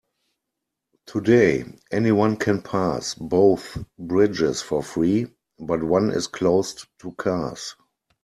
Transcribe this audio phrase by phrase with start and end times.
[1.05, 5.27] Today, anyone can pass both bridges for free,
[5.59, 7.75] but one is closed to cars.